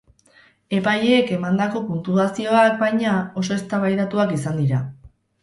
Epaileek 0.77 1.29
emandako 1.35 1.81
puntuazioak, 1.89 2.73
baina, 2.81 3.13
oso 3.43 3.59
eztabaidatuak 3.59 4.35
izan 4.41 4.61
dira. 4.65 4.83